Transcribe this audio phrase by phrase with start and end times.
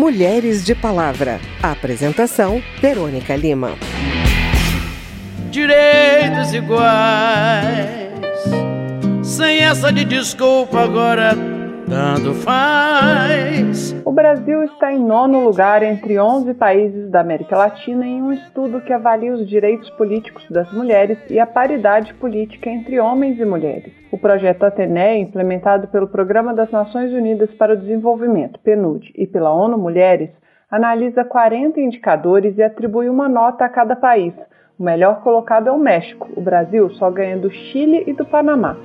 [0.00, 1.38] Mulheres de Palavra.
[1.62, 3.76] Apresentação: Verônica Lima.
[5.50, 8.08] Direitos iguais,
[9.22, 11.49] sem essa de desculpa agora
[11.90, 14.00] tanto faz.
[14.04, 18.80] O Brasil está em nono lugar entre 11 países da América Latina em um estudo
[18.80, 23.92] que avalia os direitos políticos das mulheres e a paridade política entre homens e mulheres.
[24.12, 29.52] O projeto Atené, implementado pelo Programa das Nações Unidas para o Desenvolvimento, PNUD, e pela
[29.52, 30.30] ONU Mulheres,
[30.70, 34.32] analisa 40 indicadores e atribui uma nota a cada país.
[34.78, 38.76] O melhor colocado é o México, o Brasil só ganha do Chile e do Panamá.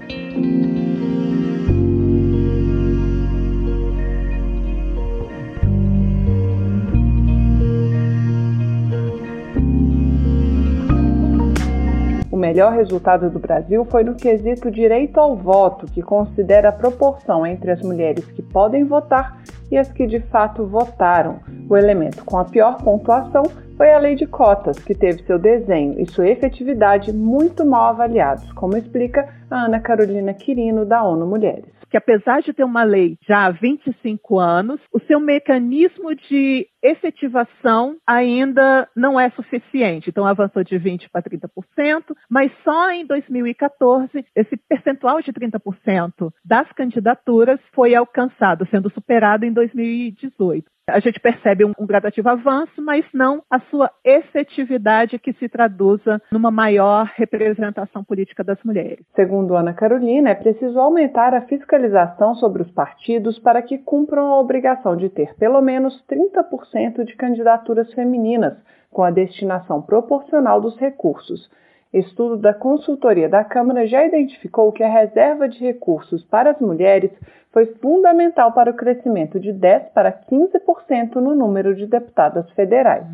[12.45, 17.71] Melhor resultado do Brasil foi no quesito direito ao voto, que considera a proporção entre
[17.71, 21.39] as mulheres que podem votar e as que de fato votaram.
[21.67, 23.45] O elemento com a pior pontuação
[23.75, 28.51] foi a lei de cotas, que teve seu desenho e sua efetividade muito mal avaliados,
[28.53, 33.17] como explica a Ana Carolina Quirino, da ONU Mulheres que apesar de ter uma lei
[33.25, 40.09] já há 25 anos, o seu mecanismo de efetivação ainda não é suficiente.
[40.09, 46.69] Então, avançou de 20% para 30%, mas só em 2014 esse percentual de 30% das
[46.73, 50.74] candidaturas foi alcançado, sendo superado em 2018.
[50.87, 56.21] A gente percebe um, um, gradativo avanço, mas não a sua efetividade que se traduza
[56.31, 59.03] numa maior representação política das mulheres.
[59.15, 64.39] Segundo Ana Carolina, é preciso aumentar a fiscalização sobre os partidos para que cumpram a
[64.39, 68.55] obrigação de ter pelo menos 30% de candidaturas femininas,
[68.91, 71.49] com a destinação proporcional dos recursos.
[71.95, 77.09] Estudo da consultoria da Câmara já identificou que a reserva de recursos para as mulheres
[77.53, 83.05] foi fundamental para o crescimento de 10% para 15% no número de deputadas federais.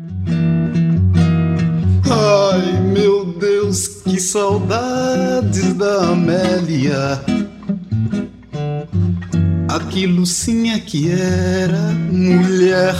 [2.10, 7.22] Ai, meu Deus, que saudades da Amélia.
[9.72, 11.78] Aquilo sim é que era
[12.10, 12.94] mulher.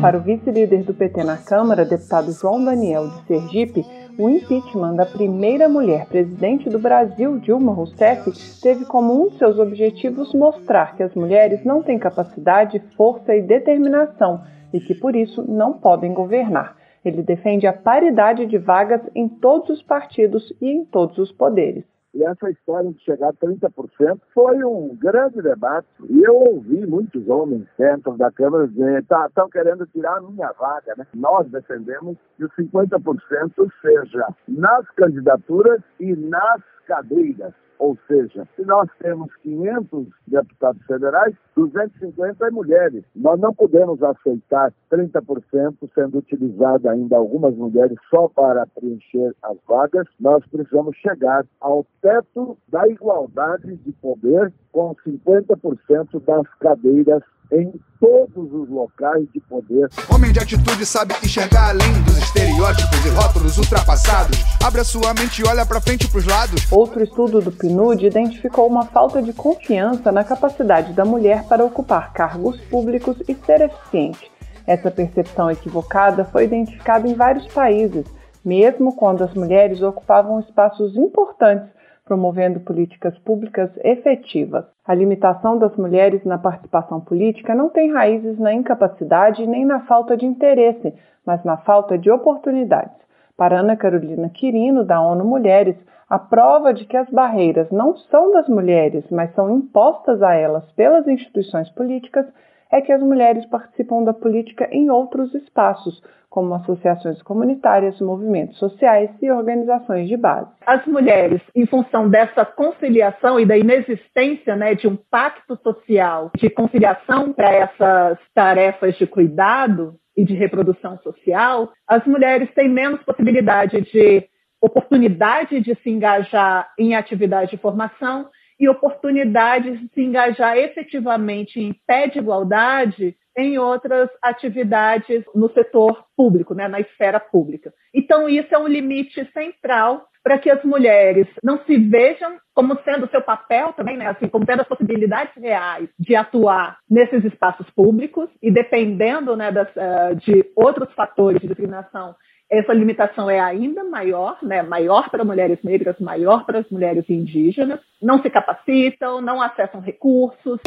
[0.00, 5.04] Para o vice-líder do PT na Câmara, deputado João Daniel de Sergipe, o impeachment da
[5.04, 8.30] primeira mulher presidente do Brasil, Dilma Rousseff,
[8.60, 13.42] teve como um de seus objetivos mostrar que as mulheres não têm capacidade, força e
[13.42, 14.42] determinação
[14.72, 16.76] e que por isso não podem governar.
[17.04, 21.84] Ele defende a paridade de vagas em todos os partidos e em todos os poderes.
[22.14, 25.88] E essa história de chegar a 30% foi um grande debate.
[26.08, 30.52] E eu ouvi muitos homens dentro da Câmara dizer: estão tá, querendo tirar a minha
[30.52, 30.94] vaga.
[30.96, 31.06] Né?
[31.14, 37.52] Nós defendemos que os 50% seja nas candidaturas e nas cadeiras.
[37.84, 43.04] Ou seja, se nós temos 500 deputados federais, 250 é mulheres.
[43.14, 50.06] Nós não podemos aceitar 30% sendo utilizado ainda algumas mulheres só para preencher as vagas.
[50.18, 57.22] Nós precisamos chegar ao teto da igualdade de poder com 50% das cadeiras
[57.52, 59.88] em todos os locais de poder.
[60.12, 64.38] Homem de atitude sabe enxergar além dos estereótipos e rótulos ultrapassados.
[64.62, 66.72] Abre a sua mente e olha para frente e para os lados.
[66.72, 72.12] Outro estudo do PNUD identificou uma falta de confiança na capacidade da mulher para ocupar
[72.12, 74.30] cargos públicos e ser eficiente.
[74.64, 78.06] Essa percepção equivocada foi identificada em vários países,
[78.44, 81.68] mesmo quando as mulheres ocupavam espaços importantes
[82.04, 84.64] promovendo políticas públicas efetivas.
[84.86, 90.16] A limitação das mulheres na participação política não tem raízes na incapacidade nem na falta
[90.16, 90.94] de interesse,
[91.26, 93.03] mas na falta de oportunidades.
[93.36, 95.76] Para Ana Carolina Quirino, da ONU Mulheres,
[96.08, 100.70] a prova de que as barreiras não são das mulheres, mas são impostas a elas
[100.72, 102.26] pelas instituições políticas
[102.70, 109.10] é que as mulheres participam da política em outros espaços, como associações comunitárias, movimentos sociais
[109.22, 110.50] e organizações de base.
[110.66, 116.50] As mulheres, em função dessa conciliação e da inexistência né, de um pacto social de
[116.50, 123.80] conciliação para essas tarefas de cuidado e de reprodução social, as mulheres têm menos possibilidade
[123.80, 124.28] de
[124.60, 128.28] oportunidade de se engajar em atividade de formação
[128.58, 136.04] e oportunidades de se engajar efetivamente em pé de igualdade em outras atividades no setor
[136.16, 137.72] público, né, na esfera pública.
[137.92, 143.08] Então, isso é um limite central para que as mulheres não se vejam como sendo
[143.10, 148.30] seu papel também, né, assim, como tendo as possibilidades reais de atuar nesses espaços públicos
[148.42, 152.14] e dependendo né, das, uh, de outros fatores de discriminação
[152.50, 154.62] essa limitação é ainda maior, né?
[154.62, 160.60] maior para mulheres negras, maior para as mulheres indígenas, não se capacitam, não acessam recursos.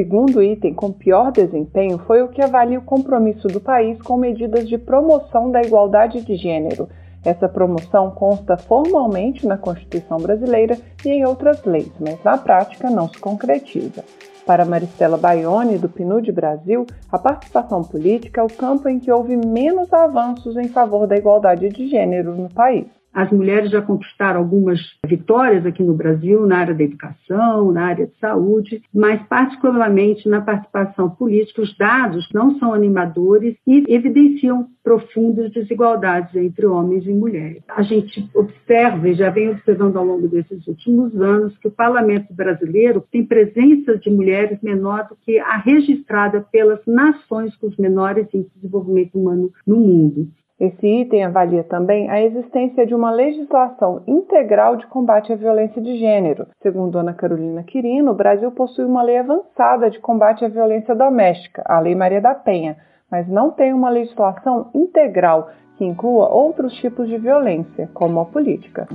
[0.00, 4.66] Segundo item com pior desempenho foi o que avalia o compromisso do país com medidas
[4.66, 6.88] de promoção da igualdade de gênero.
[7.22, 13.10] Essa promoção consta formalmente na Constituição brasileira e em outras leis, mas na prática não
[13.10, 14.02] se concretiza.
[14.46, 19.36] Para Maristela Baione, do PNUD Brasil, a participação política é o campo em que houve
[19.36, 22.99] menos avanços em favor da igualdade de gênero no país.
[23.12, 28.06] As mulheres já conquistaram algumas vitórias aqui no Brasil, na área da educação, na área
[28.06, 35.52] de saúde, mas particularmente na participação política, os dados não são animadores e evidenciam profundas
[35.52, 37.62] desigualdades entre homens e mulheres.
[37.68, 42.32] A gente observa e já vem observando ao longo desses últimos anos que o parlamento
[42.32, 48.26] brasileiro tem presença de mulheres menor do que a registrada pelas nações com os menores
[48.32, 50.28] índices de desenvolvimento humano no mundo.
[50.60, 55.96] Esse item avalia também a existência de uma legislação integral de combate à violência de
[55.96, 56.46] gênero.
[56.62, 61.62] Segundo Ana Carolina Quirino, o Brasil possui uma lei avançada de combate à violência doméstica,
[61.64, 62.76] a Lei Maria da Penha,
[63.10, 65.48] mas não tem uma legislação integral
[65.78, 68.86] que inclua outros tipos de violência, como a política.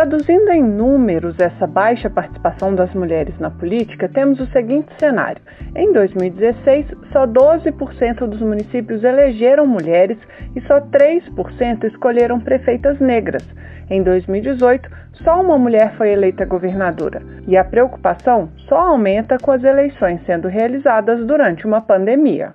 [0.00, 5.42] Traduzindo em números essa baixa participação das mulheres na política, temos o seguinte cenário:
[5.76, 10.16] em 2016, só 12% dos municípios elegeram mulheres
[10.56, 13.46] e só 3% escolheram prefeitas negras.
[13.90, 14.88] Em 2018,
[15.22, 17.20] só uma mulher foi eleita governadora.
[17.46, 22.54] E a preocupação só aumenta com as eleições sendo realizadas durante uma pandemia.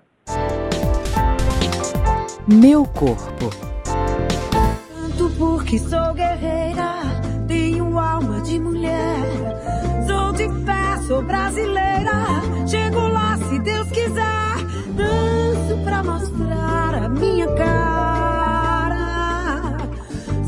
[2.48, 3.52] Meu corpo.
[4.92, 7.05] Tanto porque sou guerreira
[11.08, 12.42] sou brasileira.
[12.68, 14.56] Chego lá se Deus quiser.
[14.96, 18.98] Danço pra mostrar a minha cara.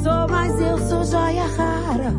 [0.04, 2.14] Sou, mas eu sou joia rara.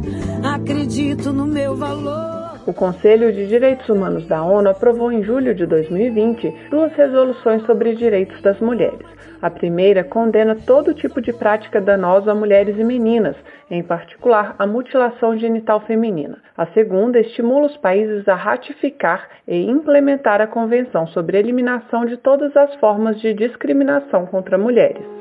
[0.54, 2.37] Acredito no meu valor.
[2.68, 7.94] O Conselho de Direitos Humanos da ONU aprovou em julho de 2020 duas resoluções sobre
[7.94, 9.06] direitos das mulheres.
[9.40, 13.36] A primeira condena todo tipo de prática danosa a mulheres e meninas,
[13.70, 16.42] em particular a mutilação genital feminina.
[16.54, 22.18] A segunda estimula os países a ratificar e implementar a Convenção sobre a Eliminação de
[22.18, 25.17] todas as formas de discriminação contra mulheres.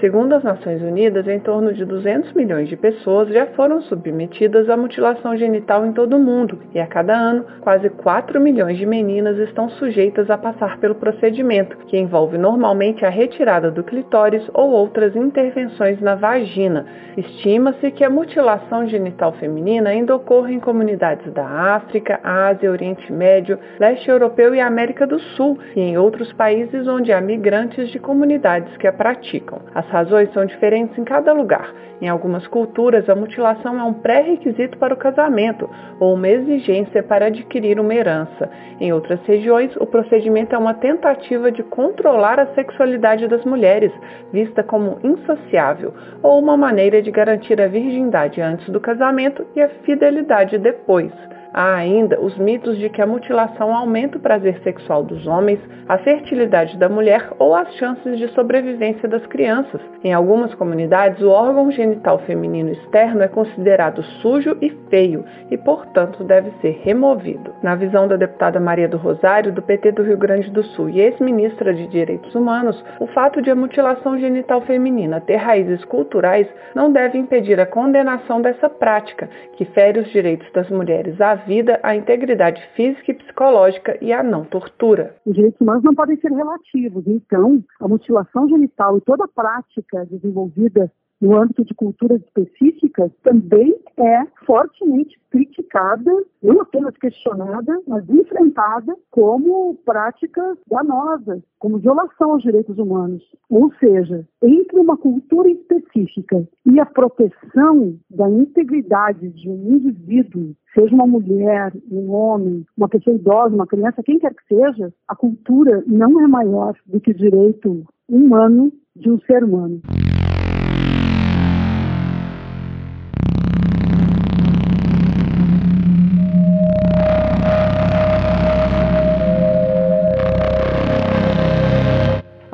[0.00, 4.76] Segundo as Nações Unidas, em torno de 200 milhões de pessoas já foram submetidas à
[4.76, 9.36] mutilação genital em todo o mundo, e a cada ano, quase 4 milhões de meninas
[9.38, 15.16] estão sujeitas a passar pelo procedimento, que envolve normalmente a retirada do clitóris ou outras
[15.16, 16.86] intervenções na vagina.
[17.16, 21.44] Estima-se que a mutilação genital feminina ainda ocorre em comunidades da
[21.74, 27.12] África, Ásia, Oriente Médio, Leste Europeu e América do Sul, e em outros países onde
[27.12, 29.58] há migrantes de comunidades que a praticam.
[29.74, 31.72] As razões são diferentes em cada lugar.
[32.00, 35.68] Em algumas culturas, a mutilação é um pré-requisito para o casamento
[35.98, 38.48] ou uma exigência para adquirir uma herança.
[38.80, 43.92] Em outras regiões, o procedimento é uma tentativa de controlar a sexualidade das mulheres,
[44.32, 49.68] vista como insociável, ou uma maneira de garantir a virgindade antes do casamento e a
[49.84, 51.12] fidelidade depois.
[51.52, 55.96] Há ainda os mitos de que a mutilação aumenta o prazer sexual dos homens, a
[55.98, 59.80] fertilidade da mulher ou as chances de sobrevivência das crianças.
[60.04, 66.22] Em algumas comunidades, o órgão genital feminino externo é considerado sujo e feio e, portanto,
[66.22, 67.54] deve ser removido.
[67.62, 71.00] Na visão da deputada Maria do Rosário, do PT do Rio Grande do Sul e
[71.00, 76.92] ex-ministra de Direitos Humanos, o fato de a mutilação genital feminina ter raízes culturais não
[76.92, 81.94] deve impedir a condenação dessa prática, que fere os direitos das mulheres à vida, à
[81.96, 85.16] integridade física e psicológica e à não tortura.
[85.24, 90.06] Os direitos humanos não podem ser relativos, então a mutilação genital e toda a prática
[90.06, 96.10] desenvolvida no âmbito de culturas específicas, também é fortemente criticada,
[96.42, 103.22] não apenas questionada, mas enfrentada como prática danosa, como violação aos direitos humanos.
[103.50, 110.94] Ou seja, entre uma cultura específica e a proteção da integridade de um indivíduo, seja
[110.94, 115.82] uma mulher, um homem, uma pessoa idosa, uma criança, quem quer que seja, a cultura
[115.86, 119.80] não é maior do que o direito humano de um ser humano.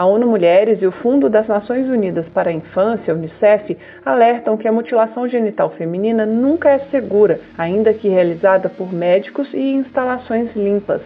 [0.04, 4.68] A ONU Mulheres e o Fundo das Nações Unidas para a Infância, Unicef, alertam que
[4.68, 11.00] a mutilação genital feminina nunca é segura, ainda que realizada por médicos e instalações limpas.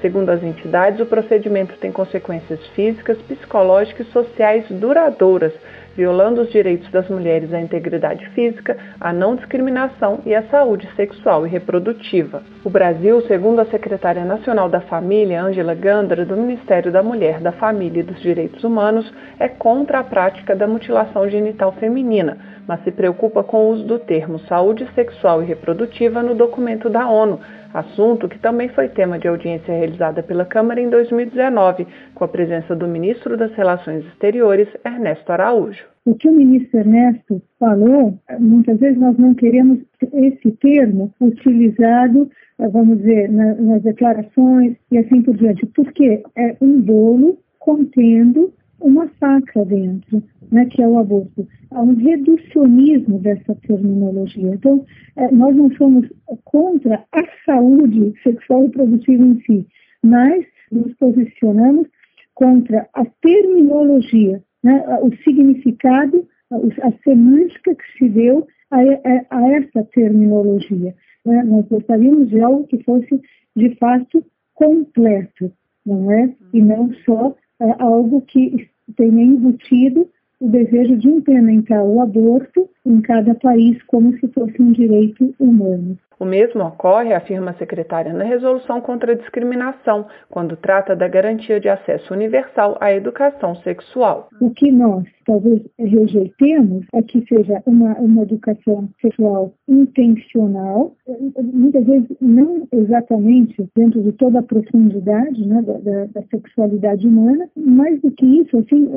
[0.00, 5.52] Segundo as entidades, o procedimento tem consequências físicas, psicológicas e sociais duradouras,
[5.96, 11.46] violando os direitos das mulheres à integridade física, à não discriminação e à saúde sexual
[11.46, 12.42] e reprodutiva.
[12.64, 17.52] O Brasil, segundo a secretária nacional da Família, Ângela Gandra, do Ministério da Mulher, da
[17.52, 22.90] Família e dos Direitos Humanos, é contra a prática da mutilação genital feminina, mas se
[22.90, 27.40] preocupa com o uso do termo saúde sexual e reprodutiva no documento da ONU,
[27.72, 32.74] assunto que também foi tema de audiência realizada pela Câmara em 2019, com a presença
[32.74, 35.84] do ministro das Relações Exteriores, Ernesto Araújo.
[36.06, 39.78] O que o ministro Ernesto falou, muitas vezes nós não queremos
[40.12, 46.80] esse termo utilizado, eh, vamos dizer, nas declarações e assim por diante, porque é um
[46.82, 51.46] bolo contendo uma faca dentro, né, que é o aborto.
[51.70, 54.54] Há um reducionismo dessa terminologia.
[54.54, 54.84] Então,
[55.16, 56.08] é, nós não somos
[56.44, 59.66] contra a saúde sexual e reprodutiva em si,
[60.02, 61.88] mas nos posicionamos
[62.34, 69.84] contra a terminologia, né, o significado, a semântica que se deu a, a, a essa
[69.92, 70.94] terminologia.
[71.24, 71.42] Né?
[71.44, 73.20] Nós gostaríamos de algo que fosse,
[73.56, 75.52] de fato, completo,
[75.84, 76.34] não é?
[76.52, 80.08] E não só é, algo que tenha embutido
[80.40, 85.98] o desejo de implementar o aborto em cada país como se fosse um direito humano.
[86.24, 91.60] O mesmo ocorre, afirma a secretária, na resolução contra a discriminação, quando trata da garantia
[91.60, 94.30] de acesso universal à educação sexual.
[94.40, 100.94] O que nós talvez rejeitemos é que seja uma, uma educação sexual intencional,
[101.42, 107.48] muitas vezes não exatamente dentro de toda a profundidade né, da, da, da, sexualidade humana,
[107.56, 108.88] mais do que isso, assim,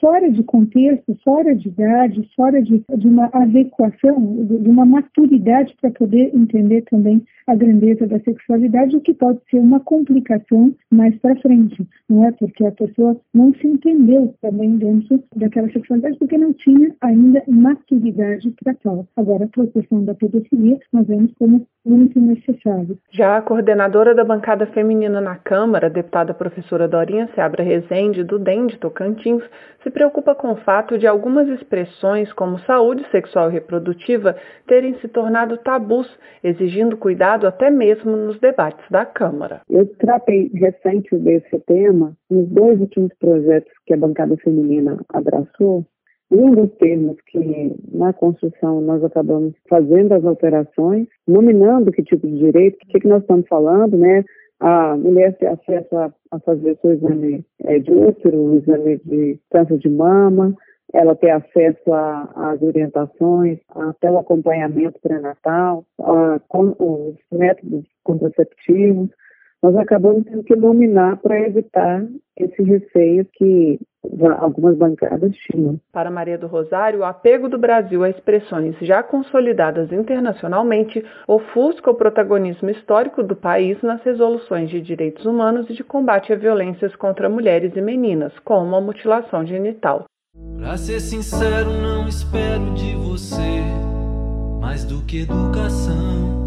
[0.00, 5.74] fora de contexto, fora de idade, fora de, de uma adequação, de, de uma maturidade
[5.80, 10.74] para poder entender entender também a grandeza da sexualidade, o que pode ser uma complicação
[10.90, 12.32] mais para frente, não é?
[12.32, 18.54] Porque a pessoa não se entendeu também dentro daquela sexualidade porque não tinha ainda maturidade
[18.62, 19.06] para tal.
[19.16, 22.96] Agora, a proteção da pedofilia nós vemos como muito necessário.
[23.10, 28.68] Já a coordenadora da bancada feminina na Câmara, deputada professora Dorinha Seabra Rezende, do DEM
[28.68, 29.42] de Tocantins,
[29.82, 35.08] se preocupa com o fato de algumas expressões como saúde sexual e reprodutiva terem se
[35.08, 36.06] tornado tabus,
[36.42, 39.62] exigindo cuidado até mesmo nos debates da Câmara.
[39.68, 45.84] Eu tratei recente desse tema nos dois últimos projetos que a bancada feminina abraçou,
[46.30, 52.38] um dos termos que na construção nós acabamos fazendo as alterações, nominando que tipo de
[52.38, 54.24] direito, o que, que nós estamos falando, né?
[54.58, 59.38] A mulher ter acesso a, a fazer seu exame é, de útero, o exame de
[59.50, 60.54] câncer de mama,
[60.92, 69.08] ela ter acesso às orientações, até o acompanhamento pré-natal, os métodos contraceptivos,
[69.62, 72.04] nós acabamos tendo que nominar para evitar
[72.36, 73.78] esse receio que
[74.40, 75.78] algumas bancadas tinham.
[75.92, 81.94] Para Maria do Rosário, o apego do Brasil a expressões já consolidadas internacionalmente ofusca o
[81.94, 87.28] protagonismo histórico do país nas resoluções de direitos humanos e de combate a violências contra
[87.28, 90.06] mulheres e meninas, como a mutilação genital.
[90.62, 93.60] Pra ser sincero, não espero de você
[94.60, 96.40] mais do que educação.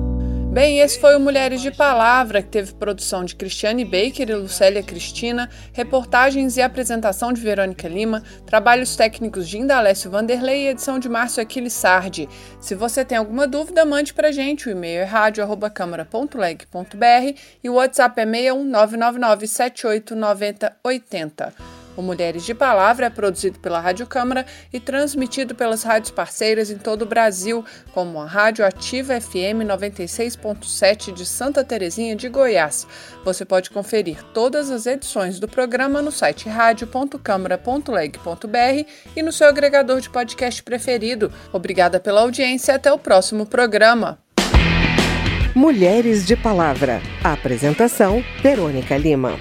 [0.51, 4.81] Bem, esse foi o Mulheres de Palavra, que teve produção de Cristiane Baker e Lucélia
[4.81, 11.09] Cristina, reportagens e apresentação de Verônica Lima, trabalhos técnicos de Indalécio Vanderlei e edição de
[11.09, 12.29] Márcio Aquiles Sardi.
[12.59, 14.69] Se você tem alguma dúvida, mande pra gente.
[14.69, 21.74] O e-mail é rádio.câmara.leg.br e o WhatsApp é 61 999 78 90 80.
[21.95, 26.77] O Mulheres de Palavra é produzido pela Rádio Câmara e transmitido pelas rádios parceiras em
[26.77, 32.85] todo o Brasil, como a Rádio Ativa FM 96.7 de Santa Terezinha de Goiás.
[33.23, 40.01] Você pode conferir todas as edições do programa no site radio.câmara.leg.br e no seu agregador
[40.01, 41.31] de podcast preferido.
[41.53, 44.19] Obrigada pela audiência e até o próximo programa.
[45.55, 47.01] Mulheres de Palavra.
[47.23, 49.39] Apresentação: Verônica Lima.